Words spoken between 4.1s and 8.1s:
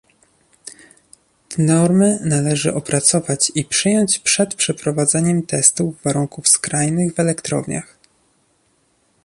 przed przeprowadzeniem testów warunków skrajnych w elektrowniach